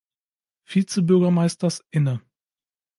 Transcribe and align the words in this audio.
Vizebürgermeisters 0.65 1.85
inne. 1.91 2.21